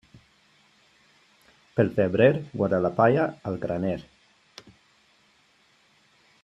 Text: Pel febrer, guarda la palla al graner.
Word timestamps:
Pel 1.75 1.91
febrer, 1.99 2.31
guarda 2.61 2.79
la 2.87 2.93
palla 3.03 3.29
al 3.51 3.61
graner. 3.67 3.99